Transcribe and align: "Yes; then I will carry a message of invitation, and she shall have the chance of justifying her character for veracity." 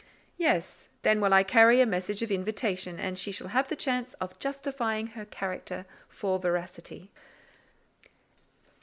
"Yes; 0.39 0.89
then 1.03 1.23
I 1.23 1.29
will 1.37 1.43
carry 1.45 1.79
a 1.79 1.85
message 1.85 2.23
of 2.23 2.31
invitation, 2.31 2.99
and 2.99 3.19
she 3.19 3.31
shall 3.31 3.49
have 3.49 3.67
the 3.69 3.75
chance 3.75 4.15
of 4.15 4.39
justifying 4.39 5.05
her 5.13 5.25
character 5.25 5.85
for 6.09 6.39
veracity." 6.39 7.11